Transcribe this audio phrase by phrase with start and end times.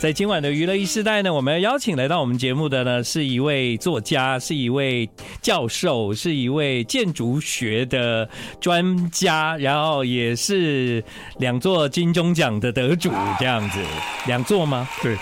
[0.00, 5.06] 在今晚的娱乐一世代呢，我们要邀请来到我们节目的呢，是一位作家，是一位
[5.42, 8.26] 教授，是一位建筑学的
[8.58, 11.04] 专家，然后也是
[11.36, 13.78] 两座金钟奖的得主，这样子，
[14.26, 14.88] 两座吗？
[15.02, 15.18] 对。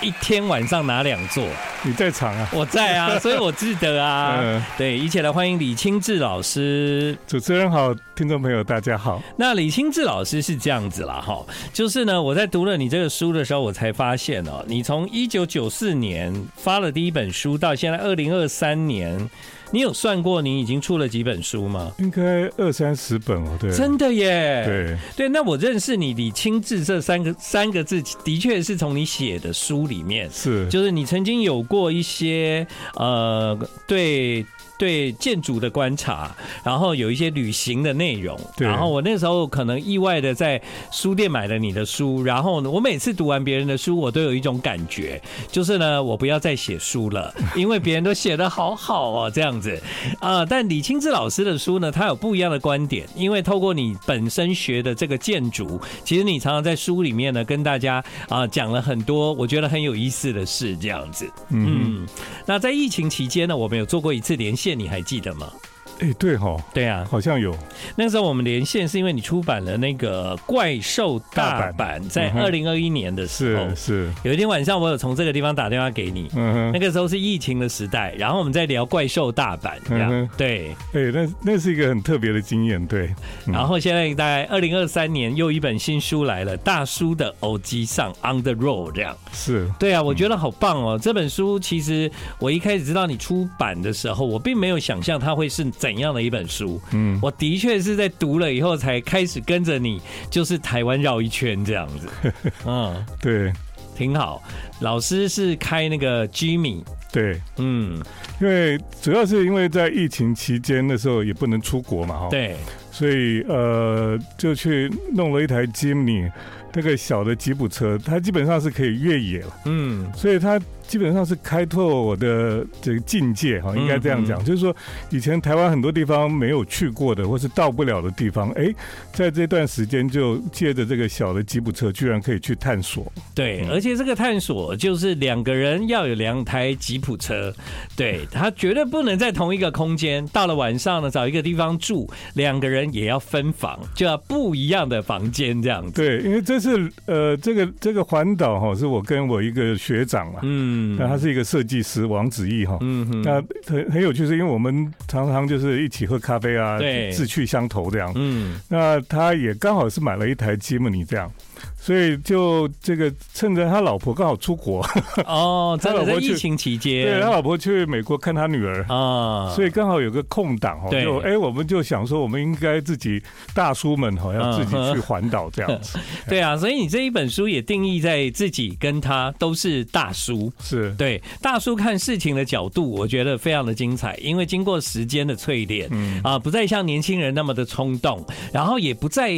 [0.00, 1.44] 一天晚上拿两座？
[1.82, 2.48] 你在场啊？
[2.52, 4.38] 我在啊， 所以我记得啊。
[4.40, 7.16] 嗯，对，一起来欢迎李清志老师。
[7.26, 9.22] 主持人好，听众朋友大家好。
[9.36, 19.28] 那李清志老师是这样子啦，哈，就是呢，我在读了你这个书的时候，我才发现哦，你从一九九四年发了第一本书，到现在二零二三年。
[19.70, 21.92] 你有算过你已经出了几本书吗？
[21.98, 25.28] 应该二三十本哦，对，真的耶，对对。
[25.28, 34.44] 那我认识你，李清志这三个三个字，的确是从你写的书里面，是，就是你曾经有过一些呃，对。
[34.78, 45.20] 对建筑的观察，然后有一些旅行的内容，然后我那时候可能意外的在书店买了你的书，然后呢，我每次读完别人的书，我都有一种感觉，
[45.50, 49.76] 就是呢，我不要再写书了， 因为别人都写的好好哦，这样子
[50.20, 50.46] 啊、呃。
[50.46, 57.96] 但李清志老师的书呢，他有不一样的观点，因为透过你本身学的这个建筑，其实你常常在书里面呢跟大家
[58.28, 61.28] 啊、呃、讲了很多我觉得很有意思的事，这样子。
[61.48, 62.06] 嗯，
[62.46, 64.67] 那在疫情期间呢，我们有做过一次连线。
[64.74, 65.52] 你还记得吗？
[66.00, 67.56] 哎、欸，对哈，对啊，好像有。
[67.96, 74.12] 那个时候我们连线是因为你出版了那个《怪兽大阪》，在二零二一年的时候，是是。
[74.22, 83.12] 有一天晚上，我有从这个地方打电话给你，嗯哼，那个时候是疫情的时代，然后我们在聊《怪兽大阪》这样，嗯、对，哎、欸，那那是一个很特别的经验，对。
[83.44, 90.96] 然后现在大概二零二三年又一本新书来了，《大叔的偶机上 On the Road》这样，是对啊，我觉得好棒哦。
[91.00, 96.78] 这本书其实我一开始知道你出版的时候，我并没有想象它会是怎样的一本书。
[96.92, 102.06] 嗯，我的确是在读了以后才开始跟着你，就是台湾绕一圈这样子。
[102.66, 103.50] 嗯，对，
[103.96, 104.42] 挺好。
[104.80, 107.98] 老师是开那个 Jimmy，对，嗯，
[108.38, 112.54] 因为主要是因为在疫情期间的时候也不能出国嘛，哈，对，
[112.92, 116.30] 所以呃就去弄了一台 Jimmy，
[116.74, 120.60] 那个小的吉普车，它基本上是可以越野了，嗯，所以它。
[120.88, 124.74] 基本上是开拓我的这个境界哈，应该这样讲，就是说
[125.10, 128.74] 以前台湾很多地方没有去过的，或是到不了的地方，哎，
[129.12, 133.12] 在这段时间就借着这个小的吉普车，居然可以去探索。
[133.34, 137.54] 对，而且这个探索就是两个人要有两台吉普车，
[137.94, 140.26] 对， 他绝对不能在同一个空间。
[140.28, 145.92] 到了晚上呢，找一个地方住，两个人也要分房，就要不一样的房间这样子。
[145.92, 150.77] 对，因为这是呃，这个这个环岛哈，是我跟我一个学长嘛，嗯。
[150.78, 161.30] 嗯，那他是一个设计师王子义哈，嗯哼，那很很有趣，是因为我们常常就是一起喝咖啡啊，对，志趣相投这样，嗯，那他也刚好是买了一台吉姆尼这样。
[161.78, 164.84] 所以就这个趁着他老婆刚好出国
[165.24, 173.22] 哦， 在疫情期间，对他老婆去美国看他女儿啊，所以刚好有个空档哦，就哎，我们就想说，我们应该自己
[173.54, 175.98] 大叔们好像自己去环岛这样子。
[176.28, 180.92] 对啊，所以你这一本书也定义在自己跟他都是大叔，是。
[180.98, 186.20] 对大叔看事情的角度，我觉得非常的精彩，因为经过时间的淬炼，嗯。
[186.22, 189.30] 啊，不再像年轻人那么的冲动，然后也不再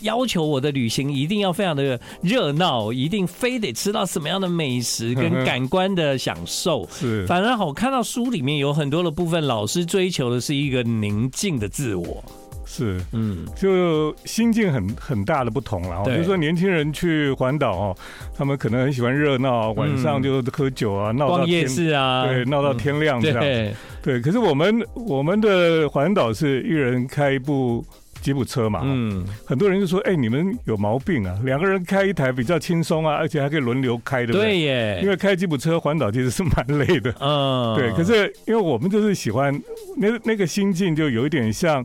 [0.00, 2.00] 要求我的旅行一定要非常的。
[2.22, 12.22] 热闹一定非得吃到什么样的美食跟感官的享受 是，反而我看到书里面有很多的部分，老师追求的是一个宁静的自我，
[12.64, 16.04] 是嗯，就心境很很大的不同了。
[16.04, 17.96] 比如说年轻人去环岛哦，
[18.36, 23.74] 他们可能很喜欢热闹，晚上就喝酒啊，闹到夜市啊，对，闹到天亮这样。
[24.02, 27.84] 对，可是我们我们的环岛是一人开一部。
[28.20, 34.42] 吉普车嘛，嗯，很多人就说，哎、欸，你们有毛病啊，两个人开一台比较轻松啊，而且还可以轮流开，对不对？
[34.42, 37.90] 对耶，因为开吉普车环岛其实是蛮累的， 嗯，对。
[37.92, 39.52] 可是因为我们就是喜欢
[39.96, 41.84] 那那个心境，就有一点像。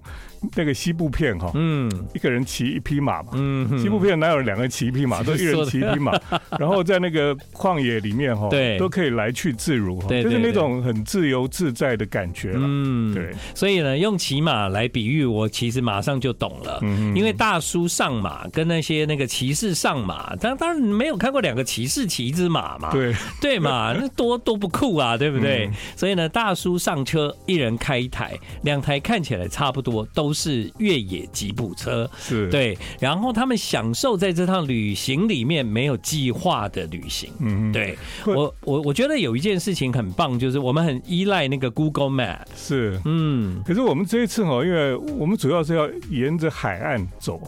[0.55, 6.11] 那个西部片哈，嗯，一个人骑一匹马嘛，嗯，西部片哪有两个人骑一匹马， 都一人骑一匹马，
[6.59, 13.31] 然后在那个旷野里面哈，对，都可以来去自如，对，就是那种很自由自在的感觉，嗯，对。
[13.55, 16.79] 所以呢，用骑马来比喻，我其实马上就懂了，
[17.15, 25.71] 因为大叔上马跟那些那个骑士上马，当当然没有看过两个骑士骑一只马嘛，对，对嘛， 那多多不酷啊，对不对？
[25.95, 30.35] 所以呢，大叔上车，一人开一台，两台看起来差不多，都。
[30.35, 32.49] 是越野吉普车，是。
[32.49, 37.31] 对，然后他们享受在这趟旅行里面没有计划的旅行。
[37.39, 42.39] 嗯，对我我我觉得有一件事情很棒，就是我们很依赖那个 Google Map。
[42.53, 45.87] 是，嗯，可是我们这一次哈，因为我们主要是要
[46.17, 47.41] 沿着海岸走。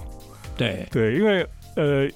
[0.55, 2.09] 对对，因为呃。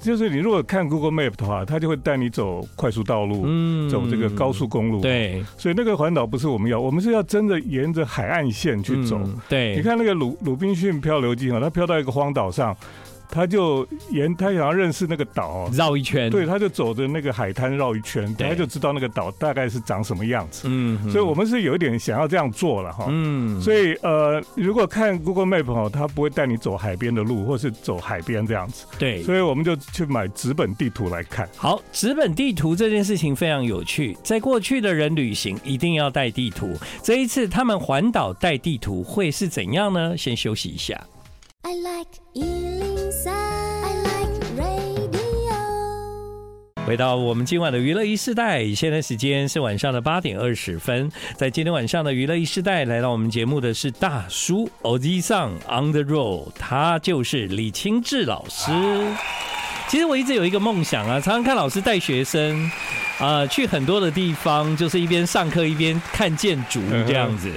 [0.00, 5.00] 就是你如果看 Google Map 的话，它就会带你走快速道路，嗯，走这个高速公路。
[5.00, 9.18] 对，所以那个环岛不是我们要，我们是要真的沿着海岸线去走。
[9.24, 12.74] 嗯、对，你看那个鲁鲁滨逊漂流记啊，它漂到一个荒岛上。
[13.30, 20.62] 他就沿他想要认识那个岛，绕一圈，对，他就走着那个海滩绕一圈，他就知道那个岛大概是长什么样子。
[20.64, 23.06] 嗯，所以我们是有一点想要这样做了哈。
[23.08, 28.86] 嗯，所以呃，如果看 Google Map 哈，他不会带你走海边的路，或是走海边这样子。
[28.98, 31.48] 对，所以我们就去买纸本地图来看。
[31.56, 40.16] 好，纸本地图这件事情非常有趣，在过去的人旅行一定要带地图，这一次他们环岛带地图会是怎样呢？
[40.16, 40.98] 先休息一下。
[41.62, 42.97] I like
[46.86, 51.12] 回到我们今晚的娱乐一世代，现在时间是晚上的八点二十分。
[51.36, 58.72] 在今天晚上的娱乐一世代，来到我们节目的是大叔欧吉桑 on the road，他就是李清志老师。
[59.86, 62.70] 其实我一直有一个梦想啊，常常看老师带学生
[63.18, 67.50] 啊、去很多的地方，就是一边上课一边看建筑这样子。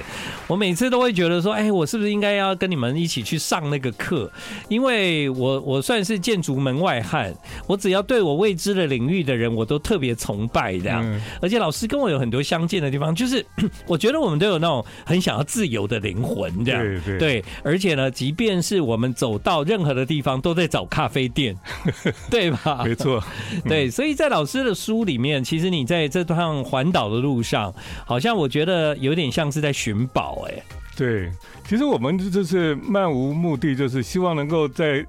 [0.48, 4.30] 我每次都会觉得说，哎，我是不是应该要跟你们一起去上那个课？
[4.68, 7.34] 因为我我算是建筑门外汉，
[7.66, 11.20] 我只要对我未知的领域的人，我都特别崇拜这样。
[11.40, 13.44] 而且老师跟我有很多相近的地方，就是
[13.86, 16.82] 我觉得我们都有那种很想要自由的灵魂这样。
[16.82, 17.18] 对对。
[17.18, 21.56] 对，而且呢，即便是我们走到任何的地方，都在找咖啡店，
[22.30, 22.82] 对吧？
[22.84, 23.22] 没错。
[23.68, 27.72] 对，所以在老师的书里面，其实你在这趟环岛的路上，
[28.04, 30.31] 好像我觉得有点像是在寻宝。
[30.96, 31.30] 对，
[31.66, 35.04] 其实我们就是漫无目的，就是希望能够在。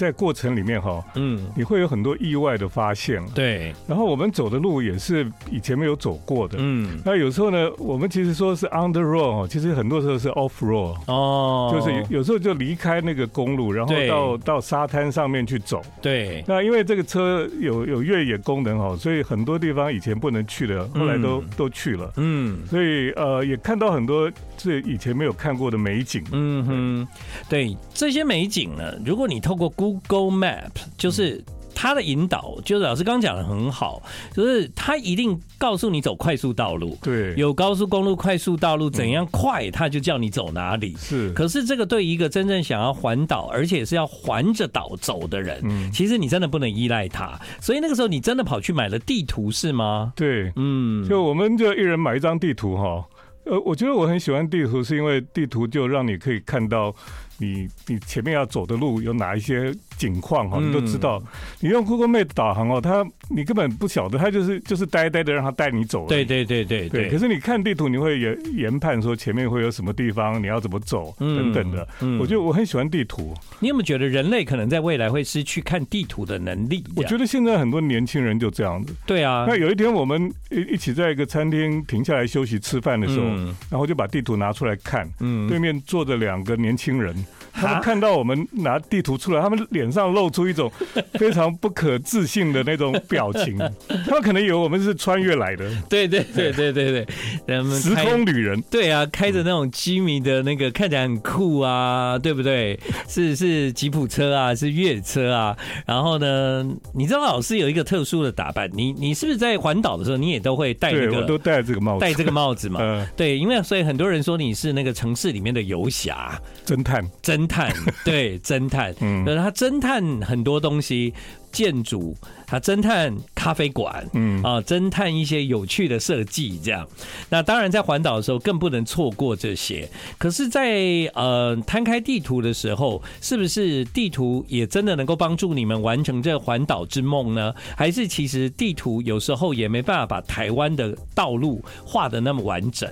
[0.00, 3.74] 在过程里面哈，嗯，你会有很多意外的发现，对。
[3.86, 6.98] 然后我们走的路也是以前没有走过的，嗯。
[7.04, 16.42] 那有时候呢，我们其实说是 on the road，其实很多时候是 off road，哦，就是有时候就离开那个公路，然后到到沙滩上面去走，对。
[16.46, 22.66] 那因为这个车有有越野功能哈，所以很多地方以前不能去的，后来都都去了，嗯。
[22.66, 27.08] 所以呃，也看到很多是以前没有看过的美景，嗯哼，
[27.50, 31.42] 对这些美景呢，如果你透过 Google Google Map 就是
[31.74, 34.02] 它的引导，就是老师刚刚讲的很好，
[34.34, 40.94] 就是它一定告诉你走快速道路，对，有高速公路、快速道路怎样快，它就叫你走哪里。
[40.98, 47.40] 是，可是这个对一个真正想要环岛，而且是要环着岛走的人，嗯其实你真的不能依赖它。
[47.60, 50.12] 所以那个时候你真的跑去买了地图是吗？
[50.14, 53.02] 对，嗯，就我们就一人买一张地图哈。
[53.44, 56.94] 呃，我觉得我很喜欢地图，是因为地图就让你可以看到。
[57.40, 61.20] 你你前面要走的路有哪一些景况哈，你都知道。
[61.60, 66.06] 你用 Google Map 导航哦，它你根本不晓得，它就是就是呆呆的让它带你走。
[66.06, 67.08] 对对对对对。
[67.08, 71.88] 可是你看地图，你会研研判说前面会有什么地方，你要怎么走等等的。
[72.20, 73.34] 我觉得我很喜欢地图。
[73.58, 76.84] 你有没有觉得人类可能在未来会失去看地图的能力？
[76.94, 78.94] 我觉得现在很多年轻人就这样子。
[79.06, 79.46] 对啊。
[79.48, 83.26] 那有一天我们一一起在一个餐厅停下来休息吃饭的时候，
[83.70, 87.14] 然后就把地图拿出来看，嗯，对面坐着两个年轻人。
[87.52, 90.70] 他们看到我们拿地图出来，他们脸上露出一种
[91.14, 93.58] 非常不可置信的那种表情。
[94.06, 95.70] 他们可能以为我们是穿越来的。
[95.88, 97.06] 对对对对对对，
[97.46, 98.60] 人们时空旅人。
[98.70, 102.78] 对啊，开着那种机迷的那个看起来很酷啊，对不对？
[103.08, 105.56] 是是吉普车啊，是越野车啊。
[105.86, 111.18] 然后呢，你知道老师有一个特殊的打扮，你你是不是在环岛的时候，你也都会戴这个？
[111.18, 112.80] 我都戴这个帽子，戴这个帽子嘛。
[112.82, 117.49] 嗯对，因为所以很多人说你是那个城市里面的游侠、侦探、侦。
[117.50, 121.12] 探 对侦探，嗯，他侦探很多东西，
[121.50, 122.16] 建筑，
[122.46, 126.86] 他侦探咖啡馆，嗯啊，侦探一些有趣的设计，这样。
[127.28, 129.88] 那当然，在环岛的时候更不能错过这些。
[130.16, 137.52] 可是在，在呃摊开地图的时候，是不是地图也真的能够帮助你们完成这环岛之梦呢？
[137.76, 142.88] 还是其实地图有时候也没办法把台湾的道路画的那么完整？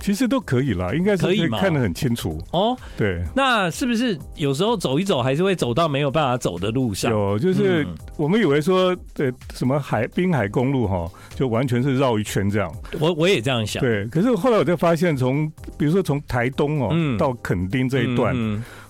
[0.00, 2.76] 其实都可以啦，应该是可以看得很清楚哦。
[2.96, 7.10] 对，那是不是有时候走一走，还是会走到没有办法走的路上？
[7.12, 12.72] 有，就是我们以为说，对，什么海滨海公路哈，就完全是绕一圈这样。
[12.98, 13.80] 我我也这样想。
[13.82, 18.34] 对，可是后来我就发现，从比如说从台东哦到垦丁这一段。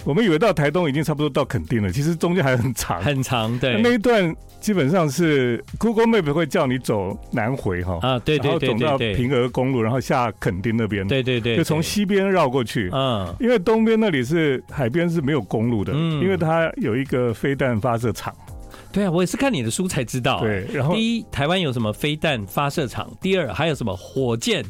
[0.01, 3.59] 嗯嗯我们以为到台东已经差不多到垦丁了，其实中间还很长，很长。
[3.59, 12.91] 对，那一段基本上是 Google Map 会叫你走南回哈啊，对对对，然后走到平峨公路，然后下垦丁那边，对对对，就从西边绕过去。
[12.93, 18.35] 嗯，因为东边那里是海边是没有公路的，因为它有一个飞弹发射场。
[18.93, 20.41] 对啊，我也是看你的书才知道。
[20.41, 23.11] 对，然后第一，台湾有什么飞弹发射场？
[23.21, 24.65] 第二，还有什么火箭？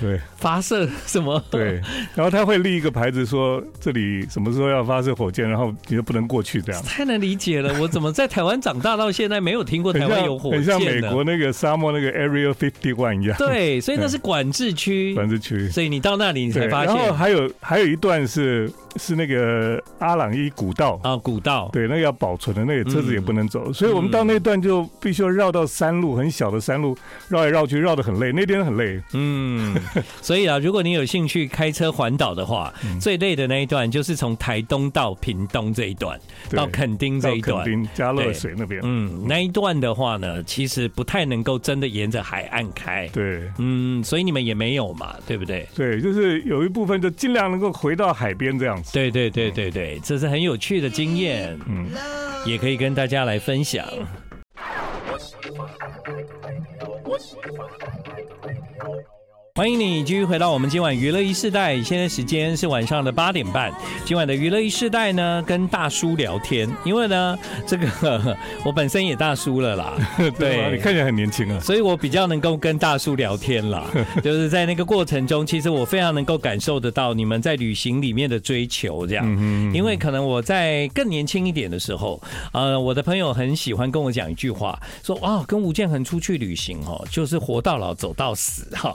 [0.00, 1.42] 对，发射什么？
[1.50, 1.80] 对，
[2.14, 6.82] 然后他会立一个牌子说这里什么时候要发射火箭，然后你就不能过去这样。
[6.82, 10.58] 太难理解了，我怎么在台湾长大到现在没有听过台湾有火箭？
[10.58, 13.36] 很像美国那个沙漠那个 Area Fifty One 一样。
[13.38, 15.14] 对，所以那是管制区。
[15.14, 15.68] 管制区。
[15.70, 16.94] 所以你到那里你才发现。
[16.94, 21.70] 然后还有还有一段是是那个阿朗伊古道啊，古道。
[21.72, 26.96] 对，那个要保存的，那个车子也不能走，所以我们到那段就必须要绕到山路，很小的山路，
[27.28, 29.00] 绕来绕去，绕得很累，那天很累。
[29.12, 29.74] 嗯。
[30.20, 36.18] 所以啊，如果你有兴趣开车环岛的话，嗯、最累的那一段就是从台东到屏东这一段，
[36.50, 38.80] 到垦丁这一段，垦丁加乐水那边。
[38.84, 43.08] 嗯，那一段的话呢，其实不太能够真的沿着海岸开。
[43.08, 45.66] 对，嗯，所以你们也没有嘛，对不对？
[45.74, 48.92] 对，就是有一部分就尽量能够回到海边这样子。
[48.92, 51.86] 对对对对对，这是很有趣的经验，嗯，
[52.46, 53.86] 也可以跟大家来分分享。
[59.56, 63.72] 欢迎你继续回到我们今晚娱乐一世代，现在时间是晚上的八点半。
[64.04, 69.94] 今晚的娱乐一世代呢，跟大叔聊天，因为呢，这个 我本身也大叔了啦，
[70.36, 73.88] 对，你看起来很年轻啊，所以我比较能够跟大叔聊天啦。
[74.24, 79.24] 就是在那个过程中，其实我非常能够感受得到你们在旅行里面的追求，这样。
[79.72, 82.20] 因为可能我在更年轻一点的时候，
[82.52, 88.92] 呃，我的朋友很喜欢跟我讲一句话，说啊，跟吴建恒出去旅行哦，就是活到老，走到死哈。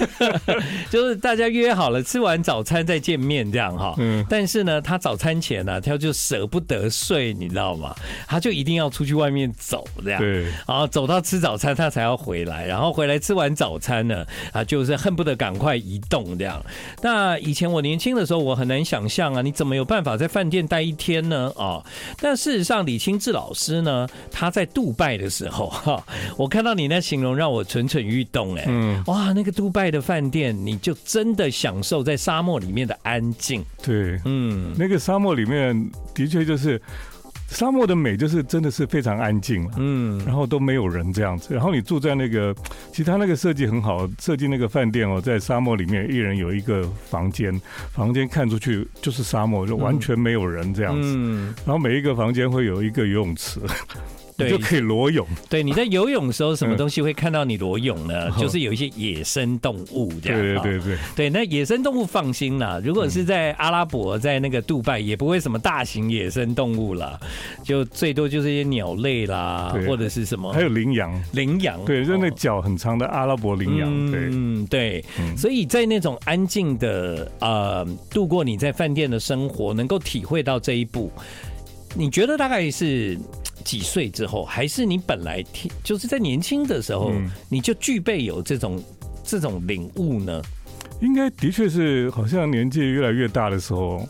[0.90, 7.94] 就是大家约好了吃完早餐再见面这样哈，嗯，但是呢，他早餐前呢，他就舍不得睡，你知道吗？
[8.26, 16.64] 他就一定要出去外面走这样，对，然后走到吃早餐他才要回来，然后回来吃完早餐呢，啊，就是恨不得赶快移动这样。
[17.02, 21.52] 那以前我年轻的时候，我很难想象啊，你怎么有办法在饭店待一天呢？
[21.56, 21.82] 啊，
[22.20, 26.04] 但事实上李清志老师呢，他在杜拜的时候哈，
[26.36, 29.81] 我看到你那形容让我蠢蠢欲动哎，嗯，哇，那个杜拜。
[29.90, 33.64] 的饭店，你就真的享受在沙漠里面的安静。
[33.82, 36.80] 对，嗯，那个沙漠里面的确就是
[37.48, 41.52] 沙漠的美，就是真的是非常安静，嗯，然后都没有人这样子。
[41.52, 42.54] 然后你住在那个，
[42.90, 47.60] 其实他那个设计很好，设计那个饭店哦，在沙漠里面，一人有一个房间，
[47.92, 51.14] 房间看出去就是沙漠，就完全没有人这样子。
[51.14, 53.60] 嗯，然后每一个房间会有一个游泳池。
[54.42, 55.26] 对，就可以裸泳。
[55.48, 58.30] 对，你在游泳的时候，什么东西会看到你裸泳呢？
[58.34, 60.40] 嗯、就是有一些野生动物这样。
[60.40, 60.98] 对对对对。
[61.16, 67.18] 对，那野生动物放心啦，如果是在阿拉伯，在那个杜拜，也不会什么大型野生动物啦，
[67.62, 70.52] 就最多就是一些鸟类啦，或者是什么。
[70.52, 71.22] 还有羚羊。
[71.32, 71.84] 羚羊。
[71.84, 74.10] 对，就那脚很长的阿拉伯羚羊。
[74.10, 75.04] 对，嗯，对。
[75.36, 81.10] 所以在那种安静的呃度过你在饭店的生活，能够体会到这一步，
[81.94, 83.18] 你觉得大概是？
[83.64, 85.44] 几岁之后，还是你本来
[85.84, 88.82] 就是在年轻的时候，嗯、你就具备有这种
[89.24, 90.42] 这种领悟呢？
[91.00, 94.08] 应该的确是，好像年纪越来越大的时候，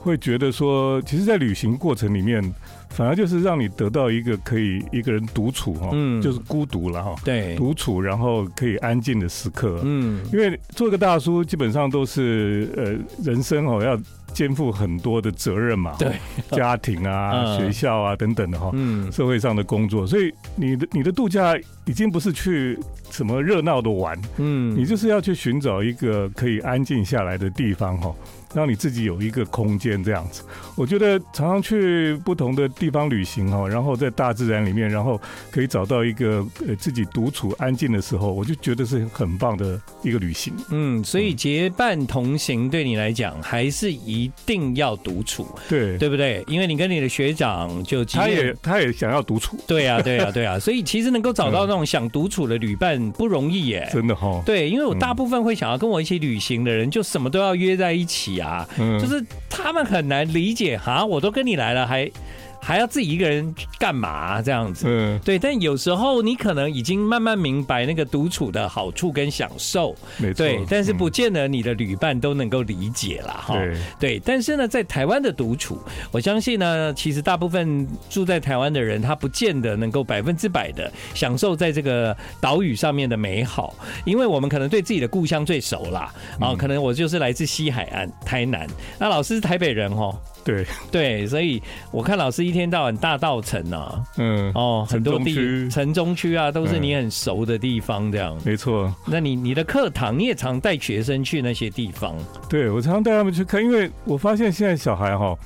[0.00, 2.42] 会觉得说，其实，在旅行过程里面，
[2.90, 14.00] 反而就是让你得到一个可以一个人独处哈，嗯，就是孤独了哈，对，独处，然后可以安静的时刻，嗯，因为做个大叔，基本上都是呃，人生哦要。
[14.32, 16.12] 肩负很多的责任嘛，对，
[16.50, 21.56] 家庭啊、 学校啊等等的哈，嗯，社会上的工作，所以你的你的度假
[21.86, 22.78] 已经不是去
[23.10, 28.14] 什么热闹的玩，嗯，你就是要去寻找一个可以安静下来的地方哈。
[28.54, 30.42] 让你自己有一个空间，这样子，
[30.74, 40.54] 我觉得常常去不同的地方旅行哈，然后在大自然里面，然后可以找到一个呃自己独处安静的时候，我就觉得是很棒的一个旅行。
[40.70, 46.42] 嗯，所以结伴同行对你来讲还是一定要独处，对对不对？
[46.46, 54.42] 因为你跟你的学长就他也他也想要独处，对啊对啊对啊， 所以其实能够找到那种想独处的旅伴不容易耶，真的哈。
[54.46, 58.37] 对，因为我大部分会想要跟我一起旅行的人，就什么都要约在一起。
[58.38, 58.68] 啊，
[59.00, 62.10] 就是他们很难理解哈，我都跟你来了，还。
[62.60, 64.86] 还要自己一个人干嘛、啊、这样子？
[64.88, 65.38] 嗯，对。
[65.38, 70.44] 但有时候你可能已经慢慢明白那个独处的好处跟享受，没错。
[70.44, 73.54] 对，但是不见得你的旅伴都能够理解了哈。
[73.54, 74.22] 对，对。
[74.24, 75.78] 但是呢，在台湾的独处，
[76.10, 83.74] 我相信呢，其实大部分住在台湾的人，他不见得能够百分之百的享受在这个岛屿上面的美好，
[84.04, 86.12] 因为我们可能对自己的故乡最熟啦。
[86.38, 88.66] 啊、嗯，可能我就是来自西海岸台南，
[88.98, 90.14] 那老师是台北人哦。
[90.44, 98.94] 对对，所以我看老师一天到晚大道城啊，嗯哦，很多地城中区啊，都是你很熟的地方，这样、嗯、没错。
[99.06, 102.14] 那你你的课堂你也常带学生去那些地方？
[102.48, 105.36] 对，我常常带他们去看，因为我发现现在小孩哈，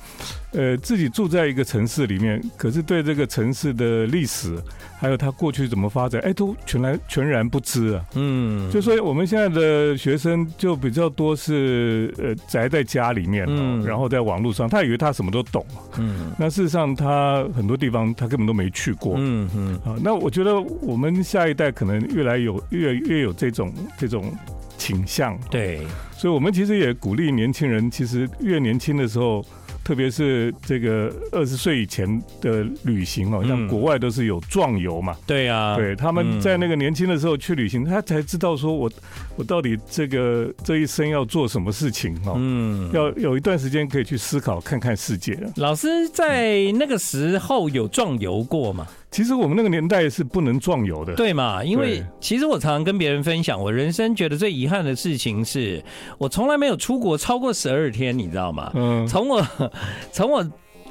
[0.53, 4.55] 呃，自己住在一个城市里面，可是对这个城市的历史，
[4.99, 8.05] 还有它过去怎么发展，哎，都全然全然不知啊。
[8.13, 15.65] 嗯，就说我们现在的学生就比较多是呃宅在家里面，嗯，然后在网络上，他以为他什么都懂，
[15.97, 24.31] 嗯，那事实上他很多地方他根本都没去过，嗯嗯，啊，那我觉得我们下一代可能越来有越越有这种这种
[24.77, 25.81] 倾向，对，
[26.11, 29.43] 所以我们其实也鼓励年轻人，其实越年轻的时候。
[29.83, 35.15] 特别是这个二十岁以前的旅行哦，像国外都是有壮游嘛。
[35.27, 38.91] 对呀，对，他们在那个年轻的时候去旅行，他才知道说我
[39.35, 42.35] 我到底这个这一生要做什么事情哦。
[42.37, 45.37] 嗯，要有一段时间可以去思考，看看世界。
[45.57, 48.87] 老师在那个时候有壮游过吗？
[49.13, 51.63] 其实我们那个年代是不能壮游的，对嘛？
[51.63, 55.81] 因为其实我常常跟别人分享，我人生觉得最遗憾的事情是
[56.17, 58.71] 我从来没有出国超过十二天，你知道吗？
[58.73, 59.47] 嗯，从我
[60.11, 60.43] 从我。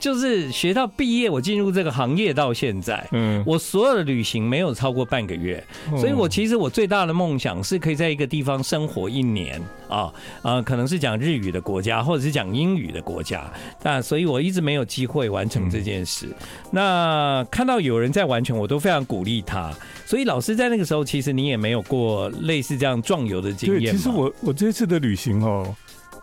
[0.03, 5.65] 就是学到毕业，我进入这个行业到现在，嗯，我所有的旅行没有超过半个月，
[5.97, 13.49] 所以我其实我最大的梦想是可以在一个地方生活一年啊，呃，可能是讲日语的国家，或者是讲英语的国家，
[13.85, 16.27] 那所以我一直没有机会完成这件事。
[16.73, 19.73] 那看到有人在完成，我都非常鼓励他。
[20.05, 23.81] 所以老师在那个时候，其实你也没有过类似这样壮游的经验。
[23.81, 25.73] 对，其实我我这次的旅行哦。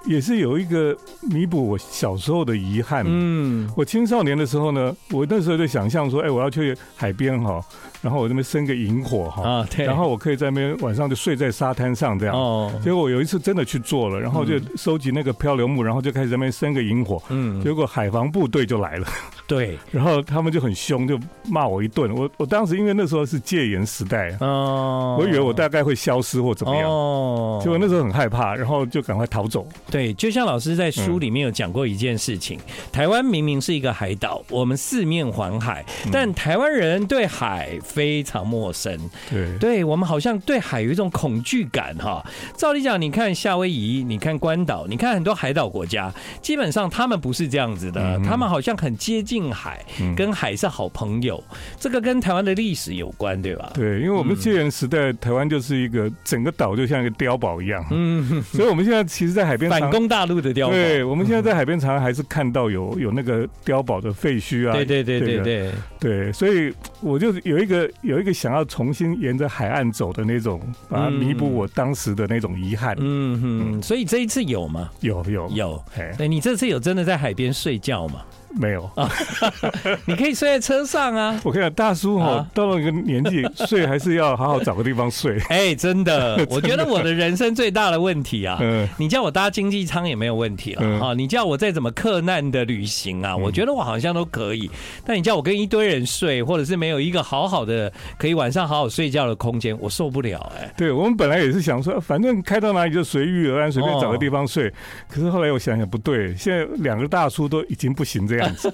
[0.06, 3.04] 也是有一个弥补我小时候的遗憾。
[3.08, 7.64] 嗯，我青少年的时候呢，我那时候就想象说，哎，我要去海边哈。
[8.02, 12.36] 然后我这边生个萤火哈，啊，对，然后我可以在那边晚上就睡在沙滩上这样。
[12.36, 17.22] 哦，结果我有一次真的去做了，然后就收集那个漂流木，然后就开始在那边生个萤火。
[17.30, 19.08] 嗯，结果海防部队就来了。
[19.48, 22.10] 对， 然后他们就很凶，就骂我一顿。
[22.16, 26.90] 我我当时因为那时候是戒严时代，哦，我以为我大概会消失或怎么样。
[26.90, 29.68] 哦，结果那时候很害怕，然后就赶快逃走。
[29.92, 32.58] 对，就像老师在书里面有讲过一件事情，
[32.94, 37.78] 台湾明明是一个海岛，我们四面环海，但台湾人对海。
[37.90, 38.96] 非常陌生，
[39.30, 42.24] 对，对我们好像对海有一种恐惧感哈。
[42.56, 51.44] 照理讲，你看夏威夷，你看关岛，你看很多海岛国家，基本上他们不是这样子的，嗯、他们好像很接近海，嗯、跟海是好朋友。
[51.80, 53.72] 这个跟台湾的历史有关，对吧？
[53.74, 66.72] 对，因为我们戒严时代，台湾就是一个整个岛就像一个碉堡一样，嗯，所以我们现在其实，在海边反攻大陆的碉堡，对，我们现在在海边常常还是看到有有那个碉堡的废墟啊，对对对对对对，对，所以
[67.02, 67.79] 我就有一个。
[68.02, 72.96] 有一个想要重新沿着海岸走的那种，把它弥补我当时的那种遗憾。
[73.00, 74.90] 嗯哼，所以这一次有吗？
[75.02, 75.84] 有有有。
[75.96, 78.22] 哎，你这次有真的在海边睡觉吗？
[78.56, 79.10] 没有啊，
[80.06, 81.40] 你可以睡在车上啊。
[81.44, 85.40] 我跟你讲，大叔哈，到了一个年纪，睡还是要好好找个地方睡。
[85.50, 91.14] 哎， 真的，我觉得我的人生最大的问题啊，嗯你叫我搭经济舱也没有问题了哈。
[91.14, 94.70] 你叫我再怎么克难的旅行啊，我觉得我好像都可以。
[95.06, 100.72] 但你叫我跟一堆人睡，或者是没有一个好好的可以晚上好好睡觉的空间，我受不了哎。
[100.76, 104.74] 对，我们本来也是想说，反正开到哪里就随遇而安，随便找个地方睡。
[105.08, 108.39] 可是后来我想想不对，现在两个大叔都已经不行这样。
[108.40, 108.74] 这样子，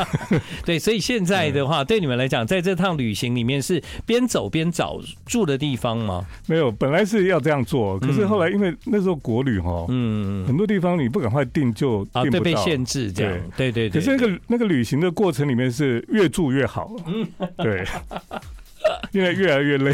[0.64, 6.26] 对，所以现在的话，对你们来讲，在这趟旅行里面是边走边找住的地方吗？
[6.46, 14.00] 没有，本来是要这样做，可是后来因为那时候国旅哈，嗯，很多地方你不赶快订就订不，啊，对，被限制这样，对对对。
[14.00, 17.84] 可是那个那个旅行的过程里面是越住越好，嗯，对。
[19.12, 19.92] 因为越来越累，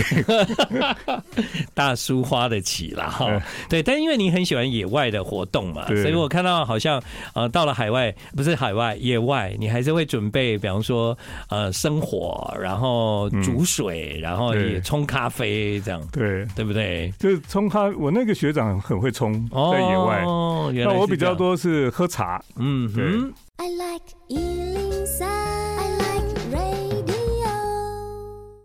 [1.74, 3.40] 大叔花得起了哈。
[3.68, 7.02] 对，但因为你很喜欢野外的活动嘛，所以我看到好像
[7.34, 11.16] 呃到了海外，不是海外，野外，你还是会准备，比方说
[11.48, 17.12] 呃生火，然后煮水，然后也冲咖啡这样，对对不对？
[17.18, 20.22] 就是冲咖，我那个学长很会冲，在野外。
[20.24, 22.42] 哦，那我比较多是喝茶。
[22.56, 23.32] 嗯，哼。
[23.56, 24.02] I like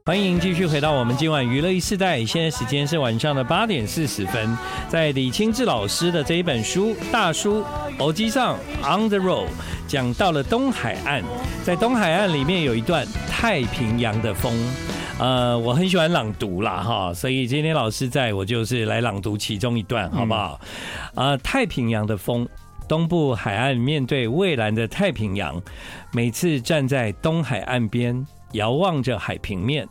[0.10, 4.58] 欢迎继续回到我们今晚娱乐一世代，现在时间是晚上的八点四十分。
[4.88, 7.63] 在李清志老师的这一本书《大叔
[8.00, 9.45] 欧吉桑 On the Road》
[9.88, 11.22] 讲到了东海岸，
[11.63, 14.52] 在东海岸里面有一段太平洋的风，
[15.19, 20.60] 呃，我很喜欢朗读啦哈，所以今天老师在我就是来朗读其中一段，好不好？
[21.13, 22.48] 呃，太平洋的风，
[22.88, 25.62] 东部海岸面对蔚蓝的太平洋，
[26.12, 29.88] 每次站在东海岸边，遥望着海平面。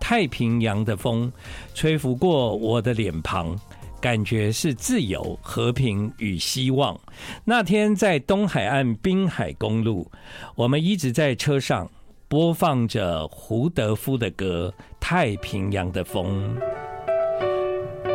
[0.00, 1.32] 太平洋的风
[1.74, 3.56] 吹拂过我的脸庞，
[4.00, 6.98] 感觉是自由、和平与希望。
[7.44, 10.10] 那天在东海岸滨海公路，
[10.56, 11.88] 我们一直在车上
[12.26, 16.56] 播放着胡德夫的歌《太平洋的风》，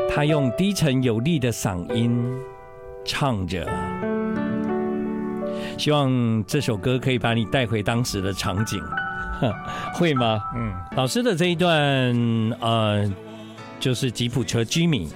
[0.10, 2.22] 他用低沉有力的嗓音
[3.06, 3.66] 唱着。
[5.78, 8.84] 希望这首歌可以把你带回当时的场景，
[9.94, 10.40] 会吗？
[10.56, 11.74] 嗯，老师的这一段
[12.60, 13.12] 呃，
[13.80, 15.08] 就是吉普车 Jimmy。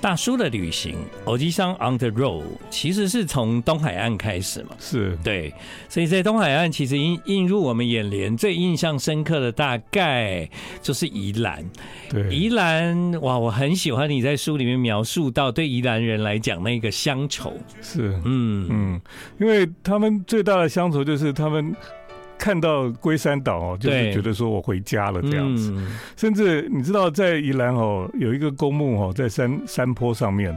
[0.00, 5.52] 大叔的旅行，欧吉桑 on the road，其实是从东海岸开始嘛，是对，
[5.88, 10.48] 所以在东海岸其实映映入我们眼帘最印象深刻的大概
[10.80, 11.68] 就是宜兰。
[12.08, 19.00] 对，宜兰哇，我很喜欢你在书里面描述到对宜兰人来讲那个乡愁，是嗯嗯，
[19.40, 21.74] 因为他们最大的乡愁就是他们。
[22.38, 25.74] 看到龟山岛哦，就是觉得说我回家了这样子。
[26.16, 30.56] 甚至你知道，在宜兰哦，有一个公墓哦，在山山坡上面，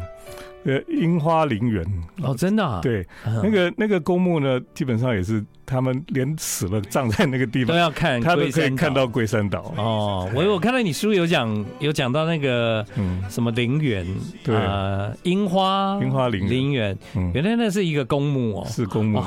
[0.64, 1.86] 呃，樱花陵园
[2.22, 2.80] 哦，真的啊？
[2.82, 5.44] 对，那个那个公墓呢，基本上也是。
[5.72, 10.30] 他们连死了葬在那个地方都要看，他都可以看到龟山岛哦。
[10.36, 12.86] 我我看到你书有讲有讲到那个
[13.30, 14.06] 什么陵园，
[14.44, 16.98] 对啊，樱花樱花陵陵园，
[17.34, 19.24] 原来那是一个公墓哦，是公墓。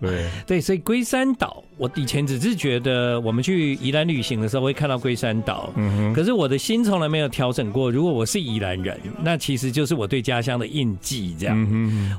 [0.00, 7.90] 对对，所以龟山岛，我以前只是觉得我们去宜兰旅行的时候会看到龟山岛，嗯，可是我的心从来没有调整过。
[7.90, 11.52] 如果我是宜兰人，那其实就是我对家乡的印记，这样。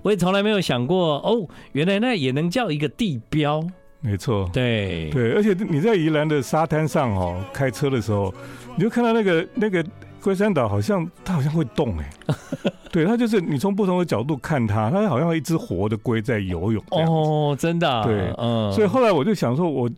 [0.03, 3.62] 我也从来没有想过，哦，原来那也能叫一个地标。
[4.03, 5.09] 没错，对。
[5.09, 8.33] 对，而且你在宜兰的沙滩上哦，开车的时候，
[8.75, 9.83] 你就看到那个那个
[10.21, 12.09] 龟山岛，好像它好像会动哎，
[12.91, 19.83] 对，它就是你从不同的角度看它，它好像一只活的龟在游泳哦，真的、啊，对，嗯，所以后来我就想说，我。
[19.83, 19.89] 我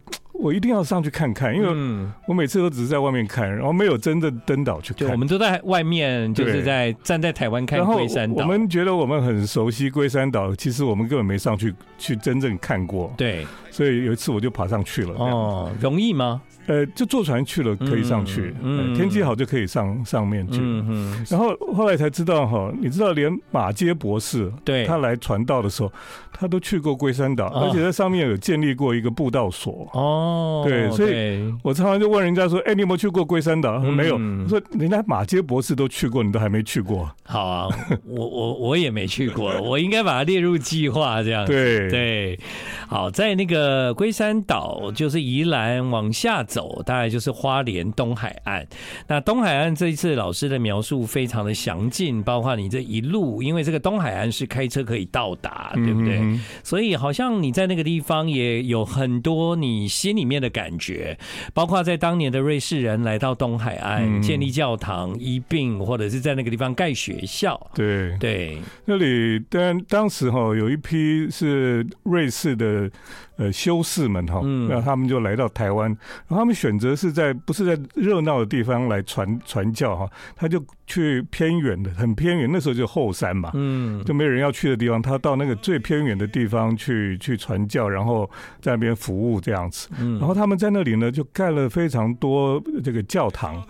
[0.52, 5.10] 一定要上去看看，因为我每次都只是在外面看，然后没有真的登岛去看。
[5.10, 8.44] 我们都在外面，就是在站在台湾看龟山岛。
[8.44, 13.14] 我们觉得我们很熟悉龟山岛，其实我们根本没上去去真正看过。
[13.18, 15.14] 对，所以有一次我就爬上去了。
[15.16, 16.42] 哦，容易吗？
[16.68, 18.54] 呃，就坐船去了，可以上去。
[18.62, 20.60] 嗯，天气好就可以上上面去。
[20.62, 21.26] 嗯嗯。
[21.30, 25.92] 然后后来才知道哈，你知道连马街博士，对，他来传道的时候，
[26.32, 29.90] 他都去过龟山岛，而且在上面有建立过一个布道所。
[29.94, 37.68] 哦，对，所以我常常就问人家说：“哎，你有没有去过龟山岛？”他说：“没有。”我说：“人家马街博士都去过，你都还没去过。”好啊，
[38.06, 41.46] 我我我也没去过，我应该把它列入计划这样。
[41.46, 42.40] 对对，
[42.88, 46.66] 好，在那个龟山岛，就是宜兰往下走。
[46.66, 48.66] 走大概就是花莲东海岸，
[49.10, 56.20] 那东海岸这一次老师的描述非常的详尽，包括你这一路，因为这个东海岸是开车可以到达，对不对？
[56.20, 61.20] 嗯、所以好像你在那个地方也有很多你心里面的感觉，
[61.54, 67.60] 包括在当年的瑞士人来到东海岸建立教堂、医病，或者是在那个地方盖学校。
[67.76, 72.90] 对对，那里当当时哈有一批是瑞士的。
[73.38, 75.90] 呃，修士们哈，那他们就来到台湾，
[76.28, 88.30] 然后他们选择是在不是在热闹的地方来传传教哈，他就去偏远的，很偏远，那时候就后山嘛，嗯，就没人要去的地方，他到那个最偏远的地方去去传教，然后
[88.62, 93.62] 在那边服务这样子，然后他们在那里呢就盖了非常多这个教堂，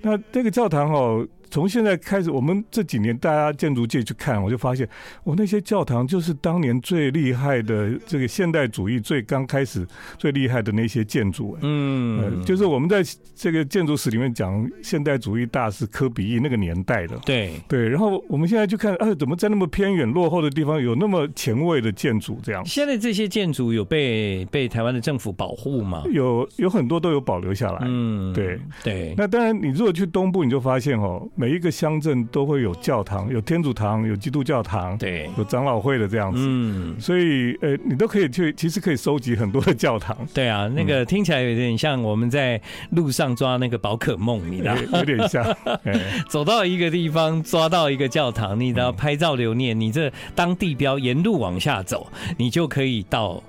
[0.00, 1.26] 那这个教堂哦。
[1.50, 4.88] 从现在开始，我们这几年大家建筑界去看，我就发现，
[5.24, 9.86] 我那些教堂就是当年最厉害的这个现代主义最刚开始
[10.16, 11.58] 最厉害的那些建筑。
[11.62, 13.02] 嗯，就是我们在
[13.34, 17.16] 这个建筑史里面讲现代主义大师科比意那个年代的。
[17.26, 22.38] 对对，然后我们现在去看，啊，怎么在那么偏远落后的地方有那么前卫的建筑？
[22.42, 22.64] 这样。
[22.64, 26.04] 现在这些建筑有被被台湾的政府保护吗？
[26.12, 27.80] 有，有很多都有保留下来。
[27.86, 29.14] 嗯，对对。
[29.16, 31.28] 那当然，你如果去东部，你就发现哦。
[31.40, 40.14] 每一个乡镇都会有教堂，有天主堂，有基督教堂，对，有长老会的这样子，嗯，所以呃，你都可以去，其实可以收集很多的教堂。
[40.34, 44.76] 对啊，那个听起来有点像我们在路上抓那个宝可梦，你知道？
[44.98, 45.42] 有点像，
[46.28, 53.42] 走到一个地方抓到一个教堂，你知道拍照留念，你这当地标沿路往下走，你就可以到。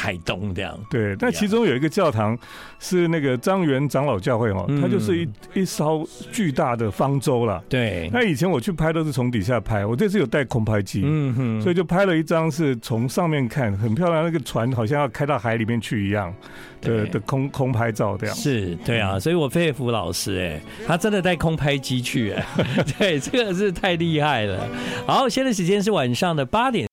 [0.00, 2.34] 台东这样对，但其中有一个教堂
[2.78, 7.62] 是那个张元长老教会哦，它就是一一艘巨大的方舟了。
[7.68, 16.34] 对，那以前我去拍都是从底下拍，我这次有带空拍机，嗯哼，所以就拍了一张是从上面看，很漂亮，那个船好像要开到海里面去一样
[16.80, 18.34] 的的空空拍照这样。
[18.34, 22.46] 是，对啊，所以我佩服老师哎，他真的带空拍机去哎，
[22.98, 24.66] 对，这个是太厉害了。
[25.06, 26.88] 好，现在时间是晚上的八点。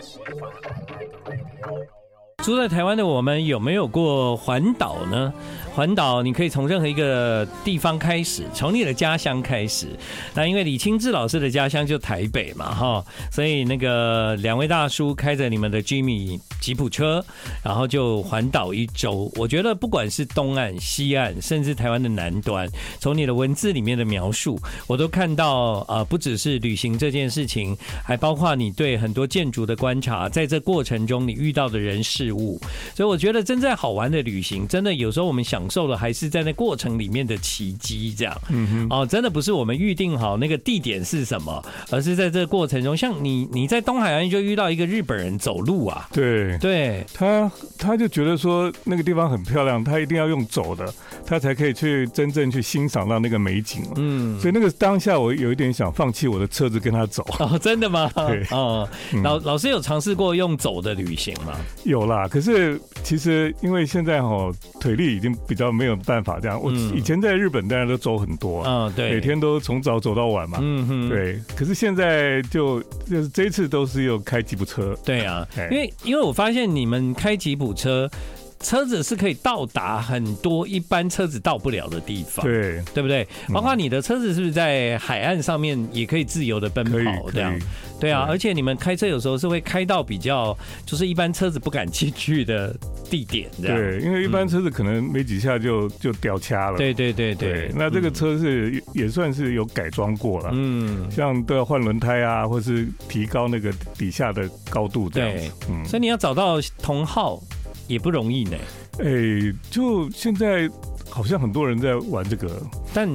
[0.00, 1.97] She's on the radio.
[2.44, 5.32] 住在台湾的我们有没有过环岛呢？
[5.74, 9.88] 环岛你可以从任何一个地方开始，从你的家乡开始。
[10.34, 17.24] 那因为李清志老师的家乡就台北嘛，哈，所以那个两位大叔开着你们的 Jimmy 吉普车，
[17.62, 19.30] 然后就环岛一周。
[19.36, 32.60] 我觉得不管是东岸、西岸，甚至台湾的南端，从你的文字里面的描述，我都看到啊，不只是旅行这件事情，还包括你对很多建筑的观察，在这过程中你遇到的人事物。
[32.94, 38.40] 所以我觉得真正好玩的旅行，真的有时候我们享受的还是在那过程里面的奇迹，这样。
[38.48, 38.86] 嗯哼。
[38.90, 46.56] 哦，真的不是我们预定好那个地点是什么，而是在这个过程中，像你你在东海岸就遇到一个日本人走路啊，对。
[46.58, 50.92] 对他，他就觉得说那个地方很漂亮，他一定要用走的，
[51.24, 53.82] 他才可以去真正去欣赏到那个美景。
[53.96, 57.24] 嗯，所以那个当下我有一点想放弃我的车子跟他走。
[57.38, 58.10] 哦，真的吗？
[58.26, 58.88] 对，哦，
[59.22, 61.54] 老老师有尝试过用走的旅行吗？
[61.84, 64.50] 有啦，可是其实因为现在哈
[64.80, 66.60] 腿力已经比较没有办法这样。
[66.60, 70.58] 我以前在日本大家都走很多，嗯，对，每天都从早走到晚嘛。
[70.60, 71.38] 嗯哼，对。
[71.54, 74.96] 可是现在就就是这一次都是又开吉普车。
[75.04, 78.10] 对啊， 因为因为我发现你们开吉普车。
[78.60, 83.26] 车子是可以到达很多一般车子到不了的地方，对对不对？
[83.52, 87.58] 包括你的车子是不是在海岸上面也可以自由的奔跑这样？
[88.00, 92.74] 对啊，而且你们开车有时候是会开到比较就是一般车子不敢进去的
[93.10, 93.76] 地点，这样。
[93.76, 96.78] 对，因为一般车子可能没几下就就掉卡了。
[96.78, 105.30] 对对对对，那这个车是也算是有改装过了，嗯，像都要换轮胎啊，或是提高那个底下的高度这样。
[105.32, 107.42] 对，嗯，所以你要找到同好。
[107.88, 108.56] 也不容易呢。
[109.00, 110.70] 哎、欸，就现在
[111.10, 112.62] 好像很多人在玩这个，
[112.94, 113.08] 但。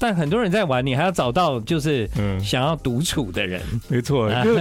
[0.00, 2.08] 但很多人在玩，你还要找到就是
[2.42, 3.60] 想要独处的人。
[3.70, 4.56] 嗯、没错， 就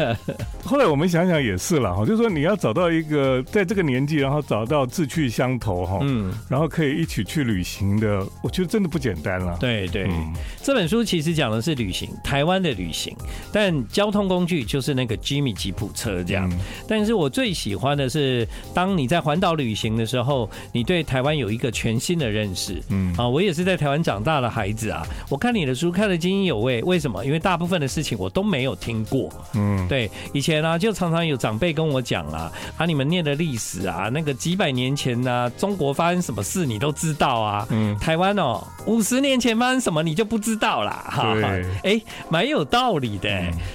[0.65, 9.55] 后来我们想想也是了哈，就是说你要找到一个在这个年纪，然后找到志趣相投哈，嗯，然后可以一起去旅行的，我觉得真的不简单了。
[9.61, 13.15] 对对，嗯、这本书其实讲的是旅行，台湾的旅行，
[13.53, 16.49] 但交通工具就是那个 Jimmy 吉普车这样。
[16.49, 22.83] 嗯、但是我最喜欢的是，当你在环岛旅行的时候，你对台湾有一个全新的认识。
[22.89, 25.07] 嗯啊，我也是在台湾长大的孩子啊。
[25.29, 27.23] 我看你的书看得津津有味，为什么？
[27.23, 29.31] 因为大部分的事情我都没有听过。
[29.53, 37.67] 嗯，对，以前呢、啊，就常常有长辈跟我讲啊，啊，你们念的历史啊，那个几百年前呢、啊，中国发生什么事你都知道啊。
[37.69, 41.05] 嗯，台湾哦，五十年前发生什么你就不知道啦。
[41.11, 41.35] 哈，
[41.83, 43.29] 哎，蛮有道理的。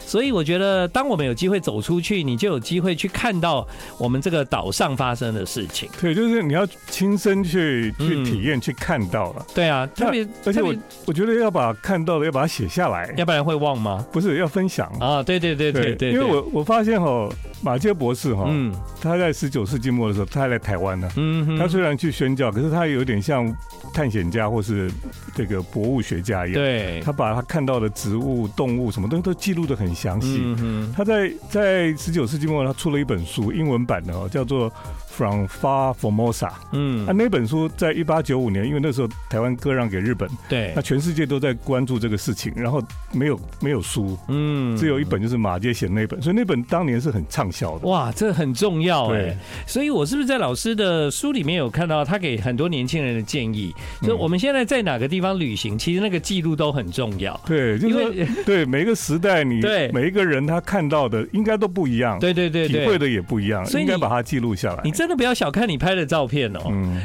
[0.05, 5.89] 所以我觉得，当我们有机会走出去，你就有机会去看到我们这个岛上发生的事情。
[6.01, 9.47] 对，就是你要亲身去去体验、嗯、去看到了。
[9.55, 10.75] 对啊，特别而且我
[11.07, 11.75] 我觉得要把。
[11.83, 14.07] 看到的要把它写下来，要不然会忘吗？
[14.11, 15.23] 不是，要分享啊！
[15.23, 17.29] 对对对对对，因为我我发现哈，
[17.63, 21.11] 马杰博士哈，嗯，他在十九世纪末的时候，他还来台湾呢。
[21.17, 23.55] 嗯，他虽然去宣教，可是他有点像
[23.93, 24.91] 探险家或是
[25.35, 26.63] 这个博物学家一样。
[26.63, 30.41] 对，他把他看到的植物、动物什么东西都记录的很详细。
[30.43, 34.73] 嗯，他在在十九世纪末，他出了一本书，英文版的哦，叫做。
[35.17, 47.87] From Far Formosa，嗯，那、啊、那本书在一八九五年，因为那时候台湾割让给日本，对，那全世界都在关注这个事情，然后没有没有书，嗯，只有一本就是马杰写的那本，所以那本当年是很畅销的。
[47.87, 53.73] 哇，这很重要哎，对所以我是不是在老师的书里面有看到他给很多年轻人的建议？
[54.01, 57.41] 所以我们现在在哪个地方旅行，其实那个记录都很重要。
[57.47, 59.91] 对，就是说为对每一个时代，你对。
[59.93, 64.83] 每一个人他看到的应该都不一样，对对对，体会的也不一样，所以应该把它记录下来。
[65.05, 66.63] 真的不要小看你拍的照片哦，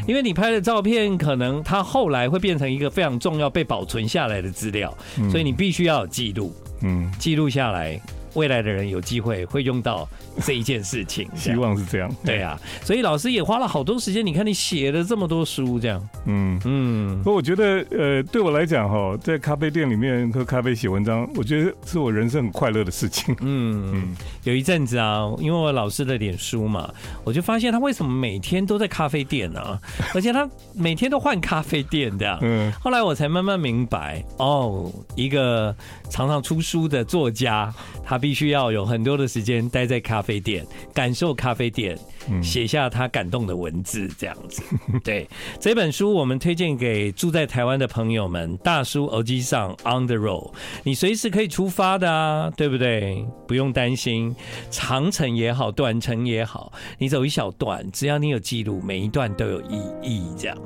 [0.08, 4.98] 因为你拍的照片可能它后来会变成一个非常重要被保存下来的资料，
[5.30, 8.00] 所以你必须要有记录，嗯，记录下来。
[8.36, 10.08] 未来的人有机会会用到
[10.42, 12.10] 这一件事情， 希望是这样。
[12.26, 14.26] 对啊，所以老师也花了好多时间。
[14.26, 16.10] 你看，你写了这么多书，这样。
[16.26, 17.18] 嗯嗯。
[17.20, 23.36] 不过我觉得，呃，对我来讲，哈，在咖啡店里面喝咖啡写文章，我觉得是我人生很快乐的事情。
[23.42, 24.16] 嗯 嗯。
[24.44, 26.92] 有一阵子啊，因为我老师的脸书嘛，
[27.24, 29.80] 我就发现他为什么每天都在咖啡店呢？
[30.14, 32.38] 而且他每天都换咖啡店这样。
[32.42, 32.72] 嗯。
[32.82, 35.76] 后来我才慢慢明白，哦，一个
[36.10, 37.74] 常常出书的作家，
[38.04, 41.98] 他必须要有很多的时间待在咖啡店，感受咖啡店，
[42.44, 44.62] 写下他感动的文字，这样子。
[45.02, 45.26] 对，
[45.62, 48.58] 这本书，我们推荐给住在台湾的朋友们。
[48.58, 50.52] 大叔耳机上 On the Road，
[50.84, 53.26] 你随时可以出发的啊，对不对？
[53.48, 54.36] 不用担心，
[54.70, 60.26] 长程也好，短程也好，你走一小段，只要你有记录，每一段都有意义。
[60.38, 60.58] 这样，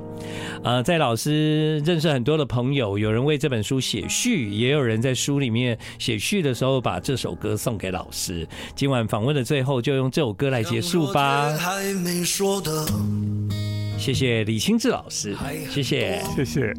[0.63, 8.47] 呃，在老师认识很多的朋友，有人为这本书写序，也有人在书里面写序的时候把这首歌送给老师。
[8.76, 11.56] 今晚访问的最后，就用这首歌来结束吧。
[14.00, 15.38] 谢谢李清志老师，
[15.70, 16.74] 谢谢，谢谢。